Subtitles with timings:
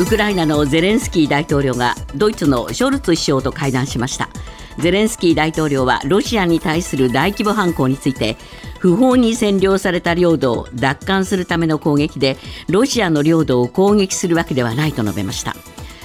[0.00, 4.30] ウクライナのゼレンスキー大統領がドイツのショルツ首相と会談しました。
[4.78, 8.38] ゼレンスキー大統領はロシアに対する大規模反攻について
[8.78, 12.38] 不法に占領された領土を奪還するための攻撃で
[12.70, 15.54] ロシアの領土を攻撃するわけではないと述べました。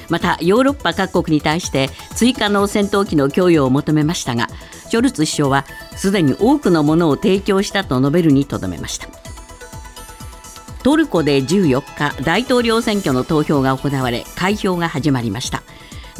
[0.09, 4.49] またヨーロッパ各国に対して追加の戦闘機の供与を求めましたが
[4.89, 5.65] ショルツ首相は
[5.95, 9.24] すでに多くのものを提供したと述べるにとどめました。
[10.85, 15.63] トルコで14日大統領選挙の投票が行われ開票が始まりました。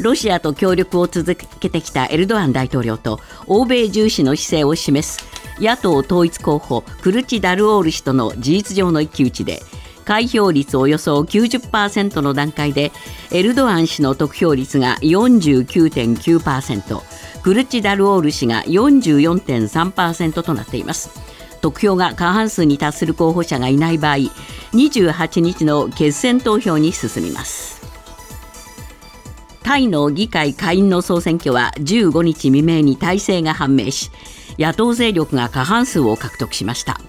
[0.00, 5.24] ロシアと協力を続けてきたエルドアン大統領と欧米重視の姿勢を示す
[5.60, 9.62] 野党統一候補クルチ・ダルオール氏との事実上の一騎打ちで
[10.04, 12.90] 開票率およそ90%の段階で
[13.30, 21.35] エルドアン氏の得票率が49.9%クルチダルオール氏が44.3%となっています。
[21.70, 24.16] 得票が過半数に達する候補者がいない場合
[24.72, 27.76] 28日の決選投票に進みます。
[29.62, 34.12] タイの議会下院の総選挙は15日未明に大勢が判明し
[34.60, 37.00] 野党勢力が過半数を獲得しました。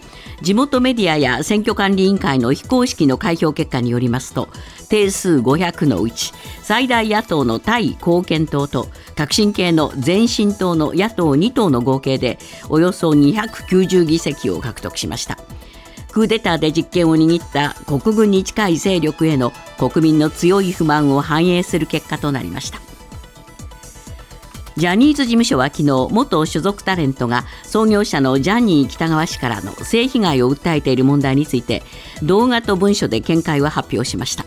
[0.41, 4.49] 地元メディアや選挙管理委員会の非公式の開票結果によりますと
[4.89, 12.37] 定数500のうち最大野党のタイ貢献党と革新系の前進党の野党2党の合計で
[12.69, 15.37] およそ290議席を獲得しました。
[16.17, 22.86] クーデターで実権を握った国軍に近い勢力への国民の強い不満を反映する結果となりました。
[24.77, 31.81] ジャニーズ事務所は昨日元所属タレントが創業者のジャニー喜多川氏からの性被害を訴えている問題について
[32.21, 34.45] 動画と文書で見解を発表しました。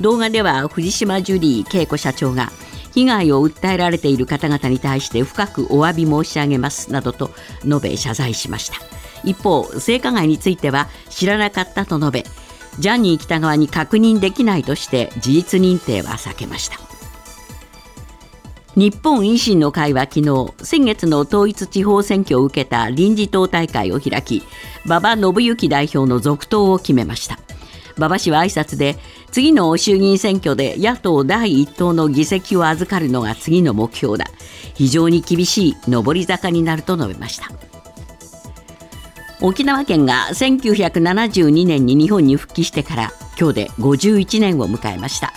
[0.00, 2.50] 動画では藤島ジュリー恵子社長が
[2.92, 7.30] 被害を訴えられている方々に対して深くお詫び申し上げますなどと
[7.64, 8.78] 述べ謝罪しました。
[9.22, 12.24] 一方性加害については知らなかったと述べ
[12.80, 16.91] ジャニー喜多川に確認できないとして事実認定は避けました。
[18.74, 24.42] 日本維新の会は昨日先月の統一地方選挙を受けた臨時党大会を開き
[24.86, 27.38] 馬場信之代表の続投を決めました。
[27.98, 28.96] 馬場氏は挨拶で
[29.30, 34.26] 次の衆議院選挙で野党第一党の議席を預かるのが次の目標だ。
[34.74, 37.50] 非常に厳しい上り坂になると述べました。
[39.42, 45.34] 沖縄県が1972年に日本に復帰してから今日で51年を迎えました。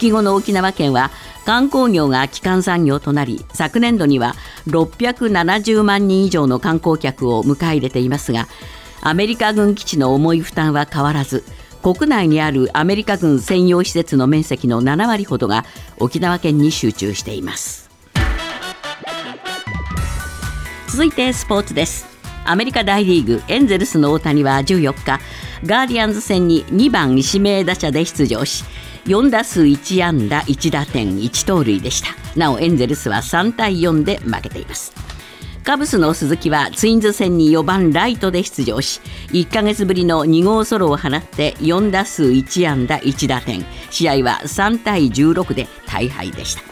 [0.00, 1.10] 帰後の沖縄県は
[1.44, 4.34] 観光業が基幹産業となり昨年度には
[4.66, 8.48] 670万人以上の観光客を迎え入れていますが
[9.02, 11.44] アメリカ軍基地の重い負担は変わらず
[11.82, 15.64] 国内にあるアメリカ軍専用施設の面積の7割ほどが
[15.98, 17.88] 沖縄県に集中しています。
[20.88, 22.06] 続いてスポーツです。
[22.44, 25.20] アメリカ大リーグエンゼルスの大谷は14日
[25.64, 28.64] ガーディアンズ戦に2番指名打者で出場し
[29.06, 32.08] 4打数1安打1打点1盗塁でした。
[32.36, 34.92] なおエンゼルスは3対4で負けています。
[35.62, 46.62] カブスの鈴木はツインズ戦に4番ライトで出場し1ヶ月ぶりの2号ソロを放って4打数1安打1打点試合は3対16で大敗でした。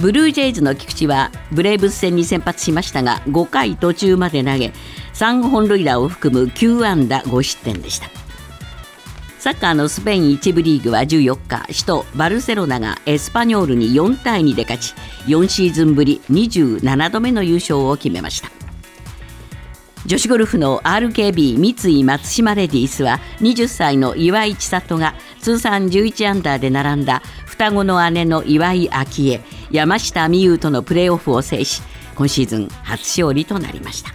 [0.00, 4.72] ブルージェイズの菊池はブレーブス戦に先発しましたが5回途中まで投げ
[5.14, 8.27] 3本塁打を含む9安打5失点でした。
[9.38, 14.94] サッカーのスペイン1部リーグは14日首都バルセロナがエスパニョールに4対2で勝ち
[15.26, 18.50] 4シーズンぶり27度目の優勝を決めました。
[20.06, 29.40] 女子ゴルフの RKB 三井松島レディースは20歳の岩井千里が通算11アンダーで並んだ双子の姉の岩井明恵
[29.70, 31.82] 山下美夢有とのプレーオフを制し
[32.14, 34.12] 今シーズン初勝利となりました。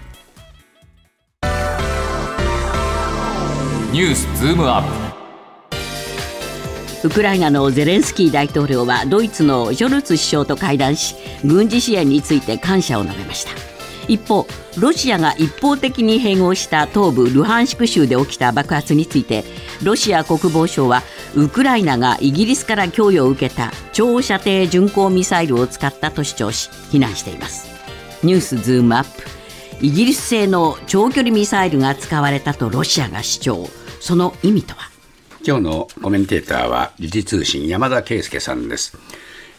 [3.92, 5.13] ニュースズームアップ。
[7.04, 13.52] ウクライナのゼレンスキー大統領はドイツのショルツ首相と会談し軍事支援について感謝を述べました。
[14.08, 14.48] 一方
[14.78, 19.44] ロシアが一方的に併合した東部ルハンシク州で起きた爆発について
[19.82, 21.04] ロシア国防省は
[21.36, 27.68] ウクライナがイギリスから供与を受けた長射程巡航ミサイルを使ったと主張し非難しています。
[28.24, 29.24] ニュースズームアップ。
[29.82, 33.70] イギリス製の長距離ミサイルが使われたとロシアが主張。
[34.00, 34.93] その意味とは？
[35.46, 38.98] 今日のコメンテーターは時事通信山田圭介さんです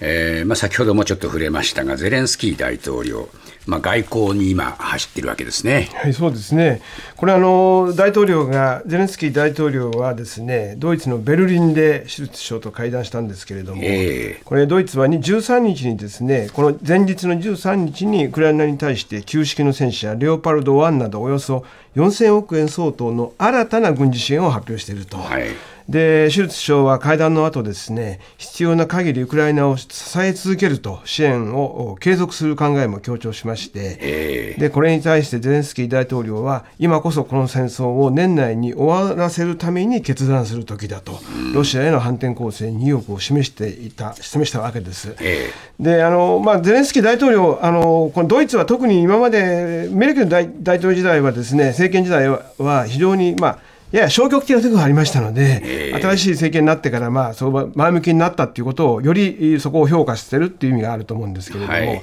[0.00, 3.28] えーまあ、先ほどもちょっと触れましたが、ゼレンスキー大統領、
[3.66, 5.88] まあ、外交に今、走ってるわけですね。
[5.94, 6.82] はい、そうですね、
[7.16, 21.64] これあの、大統領が、ゼレンスキー大統領はですね、ドイツのベルリンでシュルツ首相と会談したんですけれども、えー、これ、ドイツは13日にですね、この前日の13日にウクライナに対して、旧式の戦車、レオパルド1など、およそ
[21.96, 25.16] 4000億円相当の新たな軍事支援を発表していると。
[25.18, 25.44] はい
[25.88, 29.88] でシュルツ首相は会談の後ですね必要な限りウクライナを支
[30.20, 45.14] え続けると支援を継続する考えも強調しまして、えー、でこれに対してゼレンスキー大統領は今こそこの戦争を年内に終わらせるために決断する時だと、うん、ロシアへの反転攻勢に意欲を示していた示したわけです。
[45.20, 62.02] えー、であのまあ、ゼレンスキー大統領あのこのドイツは特に今までメルケル大大統領時代はですね政権時代は非常にまあやや消極的なところがありましたので、新しい政権になってから、まあ、そ前向きになったということを、よりそこを評価してるっていう意味があると思うんですけれども、はい、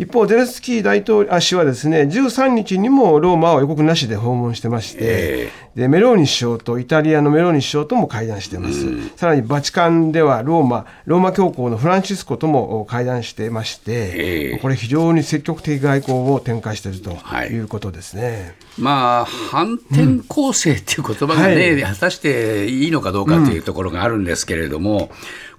[0.00, 17.12] 一方、ゼレンスキー大統領氏はですね13日にもローマを予告なしで訪問してまして、でメローニ首相とイタリアのメローニ首相とも会談しています、うん、さらにバチカンではローマローマ教皇のフランシスコとも会談していまして、これ、非常に積極的外交を展開していると
[17.50, 17.60] い。
[17.60, 25.10] うことですね、はい、まあ、反転攻勢っていう言葉がね、うん、果たしていいのかどうかというところがあるんですけれども、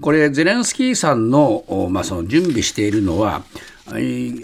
[0.02, 3.44] これ、ゼレンスキーさんの,、まあその準備しているのは、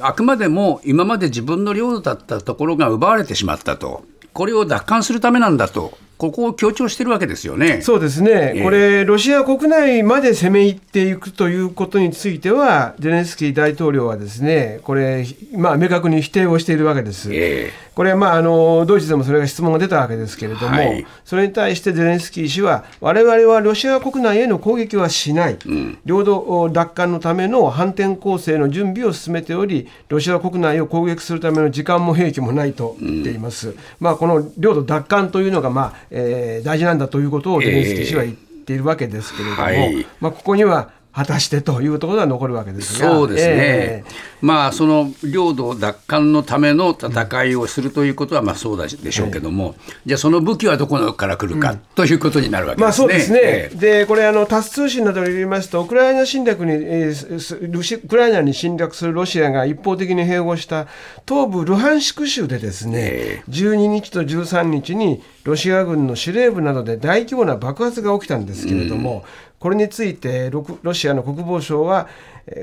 [0.01, 4.03] あくまでも今まで自分の領土だったところが奪われてしまったと、
[4.33, 5.97] これを奪還するためなんだと。
[6.17, 7.81] ここを強調してるわけですよね。
[7.81, 17.29] そうですね、えー、これ、ロシア国内まで攻め入っていくということについては、ゼレンスキー大統領はですね、これ、まあ、明確に否定をしているわけです。
[17.31, 33.69] えーこれ、まあ、あのドイツでもそれが質問が出たわけですけれども、はい、それに対してゼレンスキー氏は、われわれはロシア国内への攻撃はしない、うん、領土奪還のための反転攻勢の準備を進めており、ロシア国内を攻撃するための時間も兵器もないと言っています。
[33.69, 43.09] うん、まあ、この領土奪還というのが、まあえー、大事なんだということをゼレンスキー氏は言っているわけですけれども、えーはい、まあ、ここには果たしてというところが残るわけですが。
[43.09, 52.85] そうですね、えー、まあ、その領土奪還のための戦いをするということはまあそうでしょうけども、えー、じゃあ、その武器はどこから来るか、ということになるわけですね。
[52.85, 60.85] まあ、そうですね、えー、でこれあの、タス通信などによりますと、ウクライナ侵略に、えー、ウクライナに侵略するロシアが一方的に併合した
[61.27, 72.07] 東部ルハンシク州でですね、12日と13日にロシア軍の司令部などで大規模な爆発が起きたんですけれども、うんこれについてロシアの国防省は、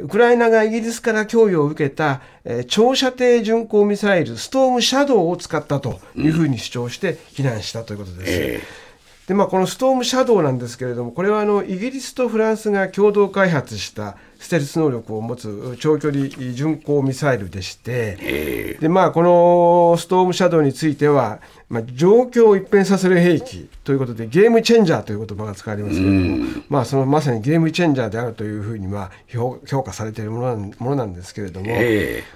[0.03, 2.21] ウクライナがイギリスから供与を受けた
[2.69, 8.33] 長射程巡航ミサイル、ストームシャドウを使ったというふうに主張して非難したということです。
[8.33, 8.85] うんえー
[9.27, 31.75] でまあ、このストームシャドウなんですけれども、これはあのイギリスとフランスが共同開発したステルス能力を持つ長距離巡航ミサイルでして、でまあ、このストームシャドウについては、まあ、状況を一変させる兵器ということで、ゲームチェンジャーという言葉が使われますけれども、まあ、そのまさにゲームチェンジャーであるというふうにまあ評価されているものものなんですけれども、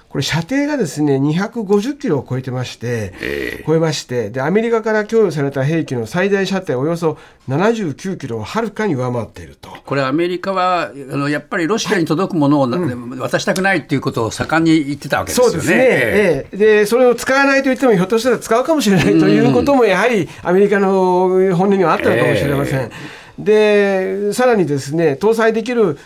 [0.09, 9.69] これ、射程がですね250キロを超えてまして、超えまして、でアメリカから供与された兵器の最大射程およそ79キロをはるかに上回っていると。
[9.85, 15.51] これ、アメリカはあのやっぱりロシアに届くものを、はい、渡したくないということを盛んに言ってたわけですよね。
[15.51, 22.79] そうですね、ええでそれを使わないと言っても、ひょっとしたら使うかもしれないということも、やはりアメリカの本音にはあったのかもしれません。
[22.79, 22.91] えー
[23.39, 25.97] でさらにですね搭載できる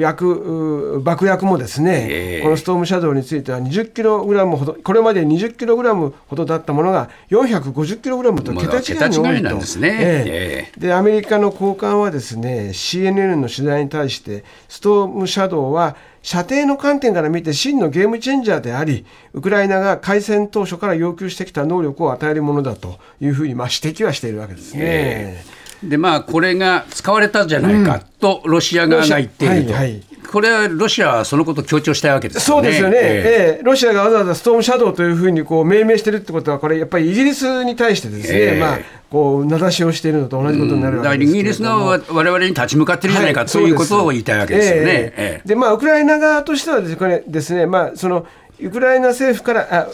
[0.00, 24.80] 薬爆薬もですね、えー、このストームシャドウについては20キログラムほどこれまで20キログラムほどだったものが450キログラムと桁違いに多いと、ですね、えー、でアメリカの高官はですね CNN の取材に対してストームシャドウは射程の観点から見て真のゲームチェンジャーでありウクライナが開戦当初から要求してきた能力を与えるものだというふうにまあ指摘はしているわけですね。
[24.82, 29.72] えーでまあ、これが使われたじゃないかとロシア側が言っていると。
[29.72, 30.02] はいはい。
[30.30, 32.62] これはロシアはそのことを強調したいわけですよね。
[32.62, 38.78] そうですよね、えー、えー、ロシアがわざわざストームシャドウというふうにこう命名してるってことは、これ、やっぱりイギリスに対してですね、えー、まあ、
[39.10, 45.12] こう名指しをしているのと同じことになるわけですイギリスがわれわれに立ち向かってるじゃないか、はい、ということを言いたいわけですよね。
[45.16, 48.26] えー、でまあ、ウクライナ側としてはですね、ですねまあ、その
[48.60, 49.86] ウクライナ政府からあ、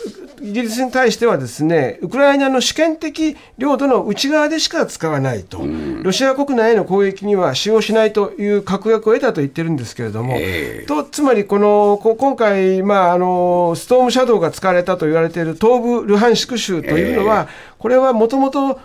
[0.45, 5.65] イギリスに対してはですね、ウクライナの主権的領土の内側でしか使わないと、
[6.03, 18.81] ロシア国内への攻撃には使用しないという確約を得たと言ってるんですけれども、えー、とつまりこの今回、まああの、ストームシャドウが使われたと言われている東部ルハンシク州というのは、えーこれはもともと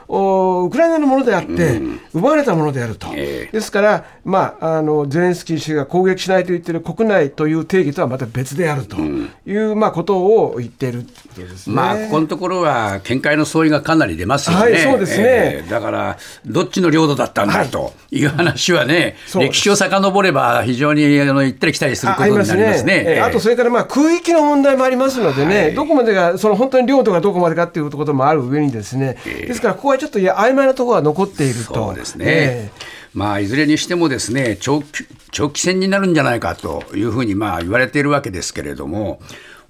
[0.66, 1.80] ウクライナのものであって、
[2.14, 11.06] 奪われたものであると、ですから、まあ、あのゼレンスキー氏が攻撃しないと言っている国内という定義とはまた別であるという、まあ、ことを言っている。
[11.34, 11.76] というでですね。
[11.76, 14.64] まあ、ここのところは見解の相違がかなり出ますよね。
[14.64, 22.94] はい、そうですね、えー、だから、どっちの領土だったんだという話はね、はい、歴史を遡れば、非常にあの行ったり来たりすることになりますね。
[22.94, 31.74] あ、ねえー、あと、それからまあ空域の問題もありますのでね、はい、どこまでが、その本当に領土がどこまでかっていうこともある上にですね、えー、ですから、ここはちょっと曖昧なところが残っていると。
[31.74, 39.20] そうですね、えーまあ、いずれにしてもですね長期長期戦になるんじゃないかというふうにまあ言われているわけですけれども。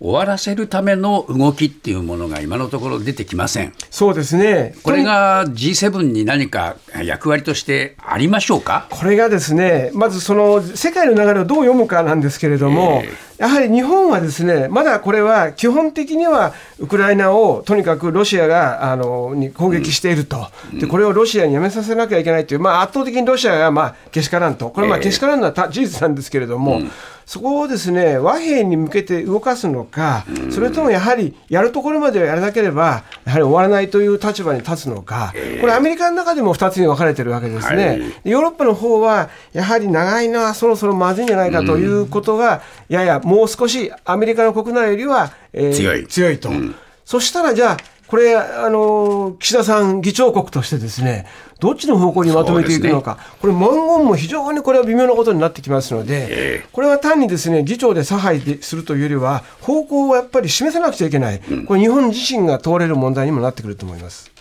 [0.01, 3.73] 終わらせるための動きっていうものが今のところ出てきません。
[3.89, 4.75] そうですね。
[4.83, 8.87] これが G7 に何か役割としてありましょうか？
[8.89, 26.91] これがですね、まずその世界の流れをどう読むかなんですけれども、えー、やはり日本はですね、まだこれは基本的にはウクライナをとにかくロシアがあのに攻撃していると、うん、で、これをロシアにやめさせなきゃいけないという、まあ、圧倒的にロシアがまあけしからんと、これまあけしからんのは事実なんですけれども、うん
[27.29, 35.31] そこをですね和平に向けて動かすのか、それともやはりやるところまでやらなければ、やはり終わらないという立場に立つのか、
[35.61, 46.07] これ、アメリカの中でも2つに分かれてるわけですね、はい、ヨーロッパの方は、やはり長いのはそろそろまずいんじゃないかということが、ややもう少しアメリカの国内よりは、えー、強い。
[46.07, 46.49] 強いと。
[46.49, 46.73] うん、
[47.05, 47.77] そしたらじゃあ
[48.09, 51.27] これ、あの、岸田さん議長国としてですね、
[51.59, 64.31] どっちの方向にまとめていくのか、ね、これ、文言も非常にこれは微妙なことになってきますので、えー、これは単にですね議長で差配するというよりは、方向をやっぱり示さなくちゃいけない、うん、これ、日本自身が問われる問題にもなってくると思います。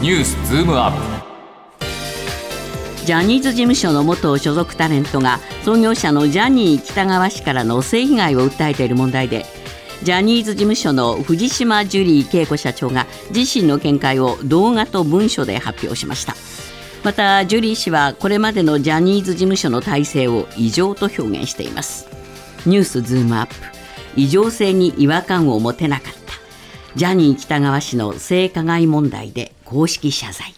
[0.00, 1.28] ニュースズームアップ。
[3.04, 9.46] ジャニーズ事務所の元所属タレントが創業者のジャニー喜多川氏からの性被害を訴えている問題で
[10.02, 16.34] ジャニーズ事務所の藤島ジュリー景子社長が自身の見解を動画と文書で発表しました。
[17.04, 22.08] またジュリー氏はこれまでのジャニーズ事務所の体制を異常と表現しています。
[22.64, 23.54] ニュースズームアップ。
[24.16, 26.18] 異常性に違和感を持てなかった。
[26.96, 30.54] ジャニー喜多川氏の性加害問題で公式謝罪。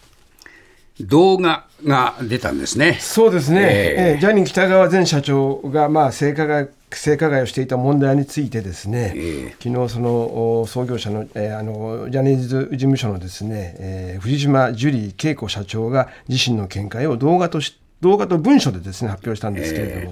[0.99, 2.97] 動画が出たんですね。
[2.99, 3.59] そうですね。
[3.61, 20.09] えー、ジャニー喜多川前社長がまあ性加害性加害をしていた問題についてですね、えー、昨日その創業者の,、えー、あのジャニーズ事務所のですね、えー、藤島ジュリー景子社長が自身の見解を動画として動画と文書でですね発表したんですけれども、えー、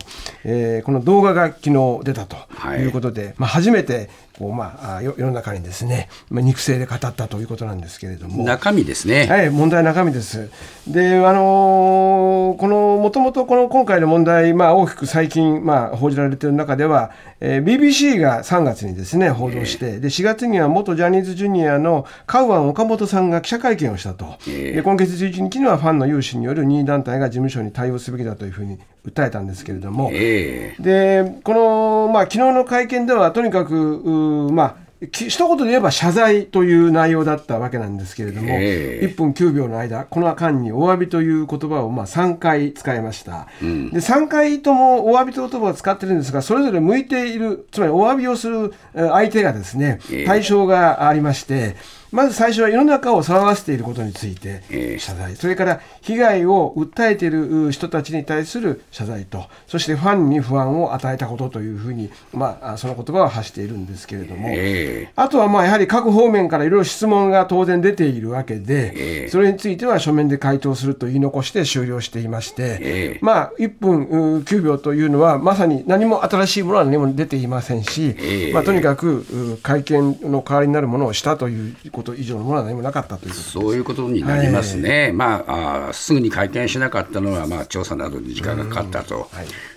[0.77, 2.38] えー、この動画が昨日出たと
[2.77, 4.09] いうことで、はい、まあ、初めて
[4.39, 8.46] こう、まあ、世の中にですね、まあ、肉声で語ったということなんですけれども。
[8.46, 9.27] 中身ですね。
[9.27, 10.50] はい問題中身です。
[10.88, 51.77] であのー、このもともとこの今回の問題、まあ、大きく最近、まあ、報じられている中では、えー、BBC が3月にですね報道して、えー、で4月には元ジャニーズジュニアのカウアン岡本さんが記者会見をしたと、えー、で今月11日にはファンの有志による任意団体が事務所に対応すべきだというふうに訴えたんですけれども、えー、でこの、まあ昨日の会見ではとにかくまあ一言で言えば謝罪という内容だったわけなんですけれども、えー、1分9秒の間、この間にお詫びという言葉をまあ3回使いました、うん、で3回ともお詫びという言葉を使ってるんですが、それぞれ向いている、つまりお詫びをする相手がですね、対象がありまして、
[52.12, 64.50] まず最初は世の中を騒がせていることについて謝罪、それから被害を訴えている人たちに対する謝罪と、そしてファンに不安を与えたことというふうに、まあ、その言葉を発しているんですけれども、
[65.16, 89.29] あとはまあやはり各方面からいろいろ質問が当然出ているわけで、それについては書面で回答すると言い残して終了していまして、まあ、1分9秒というのは、まさに何も新しいものは何も出ていませんし、まあ、とにかく会見の代わりになるものをしたということ以上のものは何もなかったということそういうことになりますね、はい、まああ、すぐに会見しなかったのは、まあ、調査などに時間がかかったと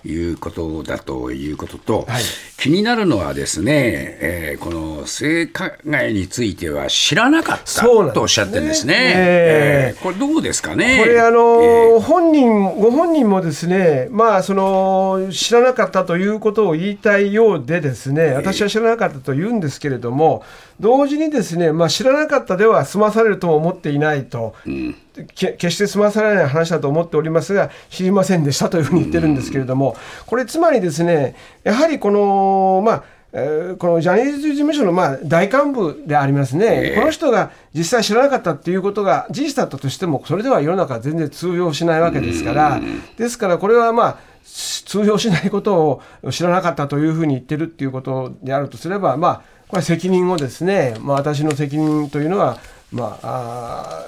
[0.05, 2.23] いうことだということと、はい、
[2.62, 8.95] 気になるのはですね、えー、この性加害については知らなかったとおっしゃってるんですね。
[9.16, 11.00] えー、これ、どうですかね？
[11.02, 20.45] これあの、えー、本人ご本人もですね、まあ、その知らなかったということを言いたいようでですね、私は知らなかったと言うんですけれども、
[20.78, 24.97] 同時にですね、まあ、知らなかったでは済まされるとも思っていないと、うん、
[25.35, 33.04] 決して済まされない話だと思っておりますが、知りませんでしたというふうに言ってるんですけれども、これ、つまりですね、やはりこの、まあ、
[33.35, 42.81] えー、このジャニーズ事務所のまあ大幹部でありますね、えー、この人が実際知らなかったっていうことが事実だったとしても、それでは世の中は全然通用しないわけですから、
[43.16, 52.59] ですからこれはまあ、通用しないことを知らなかったというふうに言ってるっていうことであるとすれば、まあ、これ責任をですね、まあ、私の責任というのは、
[52.92, 54.06] まあ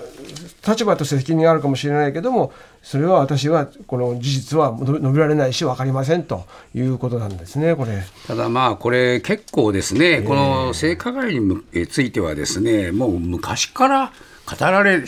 [0.66, 8.02] 立場として責任があるかもしれないけどもそれは私はこの事実は述べられないし分かりませんということなんですねこれ。
[8.26, 14.12] ただまあこれ結構ですね、この性加害についてはですねもう昔から
[14.46, 15.06] 語られ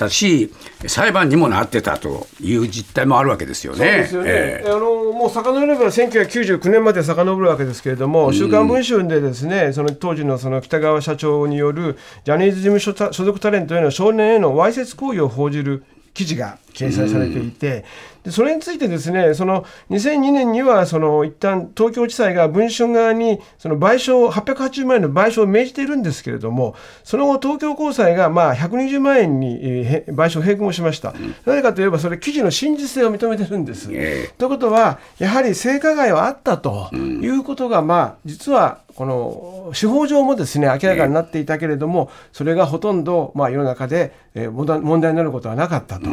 [0.00, 0.50] たし、
[0.86, 4.08] 裁判にもなってたという実態もあるわけですよね。
[4.64, 17.84] あのもう遡れば1999年まで遡るわけですけれども、うん、週刊文春でですねその当時のその北川社長によるジャニーズ事務所所属タレントへの少年へのわいせつ行為を報じる記事が掲載されていて、
[18.24, 26.74] でそれについてですねその2002年にはその一旦東京地裁が文春側にその賠償880万円の賠償を命じているんですけれども
[27.04, 33.86] その後東京高裁がまあ120万円に賠償を並行をしました、なぜかといえばそれ記事の真実性を認めてるんです。
[33.86, 46.08] ということはやはり性加害はあったということがまあ実はこの司法上もですね明らかになっていたけれども、それがほとんど、まあ、世の中で、えー、問題になることはなかったと、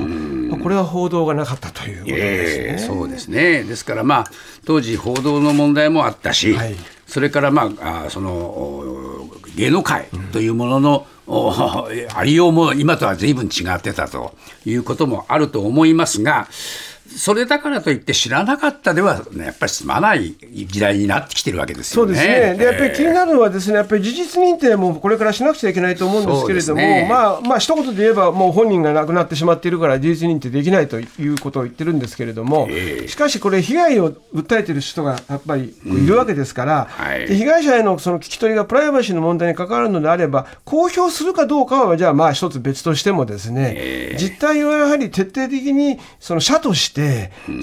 [0.62, 2.63] これは報道がなかったということですね。
[2.69, 3.63] えー、そうですね。
[3.63, 4.25] ですから、まあ、
[4.65, 11.51] 当時、報道の問題もあったし、はい、それから、まあ、あその芸能界というものの、うん、
[12.15, 16.48] ありようも今とは随分違ってたということもあると思いますが、
[17.15, 20.35] それだからといって知らなかったでは、ね、やっぱり済まない
[20.65, 22.13] 時代になってきてるわけですよね。
[22.13, 22.57] そうですね。
[22.57, 32.67] で、やっぱり気になるのはですね、やっぱり事実認定もこれからしなくちゃいけないと思うんですけれども、ね、まあ、まあ、一言で言えば、もう本人が亡くなってしまっているから事実認定できないということを言ってるんですけれども、
[33.07, 46.97] しかしこれ、被害を訴えている人がやっぱりいるわけですから、うんはい、被害者へのその聞き取りがプライバシーの問題に関わるのであれば、公表するかどうかは、じゃあまあ一つ別としてもですね、実態をやはり徹底的にその社として、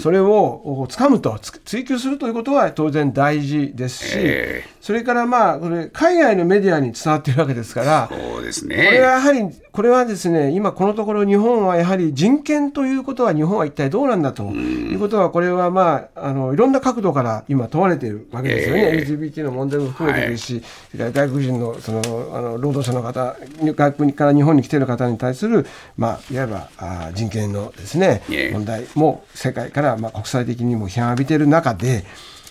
[0.00, 8.76] それをつかむと追求するということは当然大事ですし、えー、それからまあこれ海外のメディアに伝わっているわけですからそうですね。
[8.76, 9.40] これはやはり
[9.74, 20.62] これはですね今このところ日本はやはり人権ということは日本は一体どうなんだということはこれはまああのいろんな角度から今問われているわけですよね、えー、LGBT の問題も含めてですし、
[20.96, 22.00] はい、外国人のその
[22.32, 32.04] あの労働者の方外国から日本に来ている方に対するまあいわばあ人権のですね、えー、問題も世界からまあ国際的にも批判を浴びている中で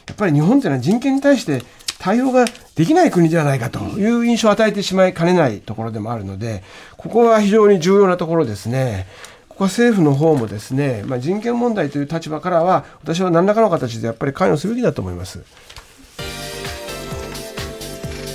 [0.08, 1.64] やっぱり日本というのは人権に対して
[2.04, 6.64] 対応ができない国ではないかという印象を与えてしまいかねないところでもあるので、
[6.98, 9.08] ここは非常に重要なところですね。
[9.48, 15.44] ここは政府の方もですね、まあ、人権問題という立場からは、私は何らかの形でやっぱり関与すべきだと思います。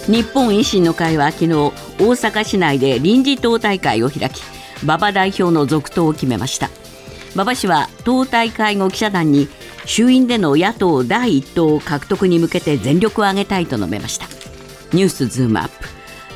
[0.07, 4.41] 日本維新の会は昨日大阪市内で臨時党大会を開き
[4.83, 6.71] 馬場代表の続投を決めました
[7.35, 9.49] 馬場氏は党大会後記者団に
[9.85, 14.27] 衆院での野党第一党獲得に向けて全力を挙げたいと述べました。
[14.93, 15.89] ニュースズームアップ。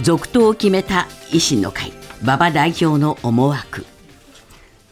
[0.02, 1.92] 続投を決めた維新の会。
[2.22, 3.84] 馬場代表の思惑。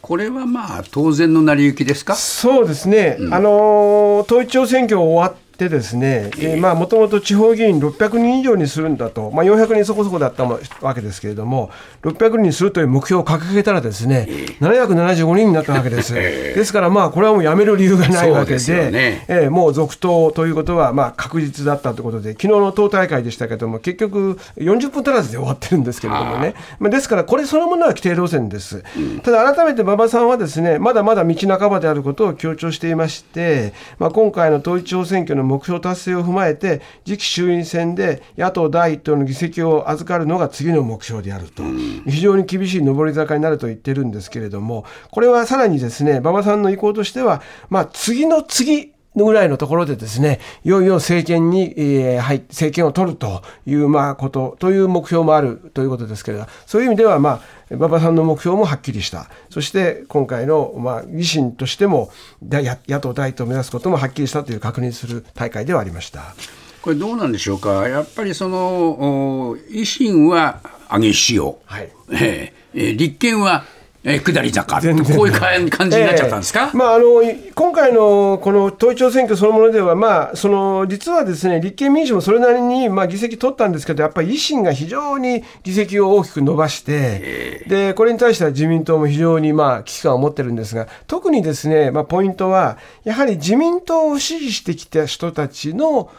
[0.01, 2.15] これはまあ当然の成り行きですか？
[2.15, 11.69] そうですね、うん、あの統一地方選挙終わてですね、もともと地方議員600人以上にするんだと、まあ、400人そこそこだったわけですけれども、
[12.01, 14.27] 600人にするという目標を掲げたら、ですね
[14.59, 16.13] 775人になったわけです。
[16.13, 19.25] ですから、まあ、これはもうやめる理由がないわけで、ね。
[19.27, 28.83] えー、もう続投ということはまあ確実だったということで、昨日の党大会でしたけれども、結局、40分足らずで終わってるんですけれどもね、まあ、ですから、これそのものは規定路線です。
[29.23, 41.63] ただ、改めて馬場さんはですねまだまだ道半ばであることを強調していまして、まあ、今回の統一地方選挙の目標達成を踏まえて次期衆院選で野党第一党の議席を預かるのが次の目標であると、
[42.07, 59.29] 非常に厳しい上り坂になると言ってるんですけれどもこれはさらにですね馬場さんの意向としては、まあ、次の次ぐらいのところでですね、いよいよ政権に、えー、入って政権を取るというまあことという目標もあるということですけれど、そういう意味ではまあ馬場さんの目標もはっきりした。
[59.49, 66.35] そして今回のまあ維新としても野党第一党を目指すこともはっきりしたという確認する大会ではありました。
[66.81, 67.87] これどうなんでしょうか。
[67.87, 73.63] やっぱりその維新は上げ潮、はい、えー、立憲は
[74.03, 74.87] えー、下り坂こ
[75.23, 77.21] ういう感じになっちゃったんですか、えー、まあ、あの
[77.53, 96.09] 今回のこの統一地方選挙そのものでは、まあ、その実はですね立憲民主もそれなりに、まあ、議席取ったんですけど、やっぱり維新が非常に議席を大きく伸ばして、えー、でこれに対しては自民党も非常に、まあ、危機感を持ってるんですが、特にですね、まあ、ポイントは、やはり自民党を支持してきた人たちの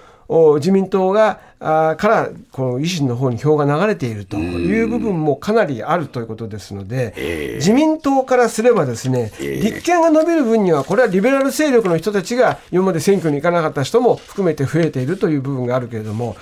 [0.57, 16.37] 自民党があからこの維新の方に票が流れているという部分もかなりあるということですので、えー、自民党からすればですね、えー、立憲が伸びる分にはこれはリベラル勢力の人たちが今まで選挙に行かなかった人も含めて増えているという部分があるけれども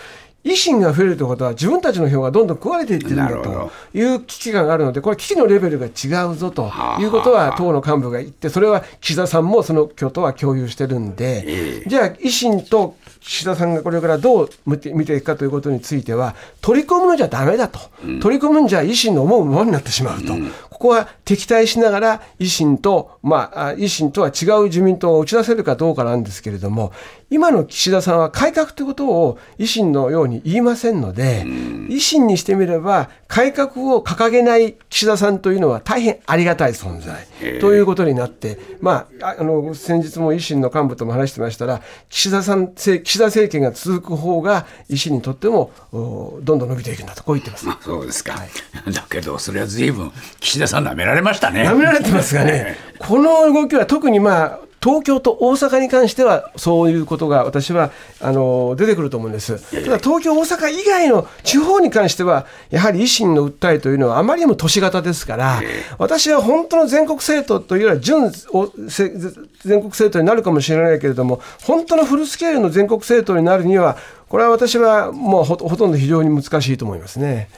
[0.44, 17.78] 維新が増えるということは自分たちの票がどんどん食われていってるんだという危機感があるのでこれは危機のレベルが違うぞということは党の幹部が言ってそれは岸田さんもその挙党は共有してるんで、じゃあ維新と岸田さんがこれからどう見て見ていくかということについては取り込むのじゃだめだと、
[18.22, 20.32] 取り込むんじゃ維新の思うままになってしまうと、
[20.70, 26.92] ここは敵対しながら維新と、まあ、維新とは違う自民党を打ち出せるかどうかなんですけれども
[27.30, 37.26] 今の岸田さんは改革ということを維新のように言いませんので、維新にしてみれば、改革を掲げない岸田さんというのは大変ありがたい存在
[37.60, 47.66] ということになって、まあ、あの先日も維新の幹部とも話してましたら、岸田さん岸田政権が続く方が、維新にとってもどんどん伸びていくんだと、こう言ってます。
[47.80, 48.48] そうですか、はい、
[48.92, 51.62] だけど、それはずいぶん、岸田さん、なめられましたね。
[51.62, 57.90] なめられてますがね、 この動きは特にまあ、東京と大阪に関してはそういうことが私は
[58.20, 59.58] あの出てくると思うんです。
[59.84, 65.60] ただ東京、大阪以外の地方に関してはやはり維新の訴えというのはあまりにも都市型ですから
[65.98, 77.48] 私は本当の全国政党というよりは準全国政党になるかもしれないけれども本当のフルスケールの全国政党になるにはこれは私はもうほとんど非常に難しいと思いますね。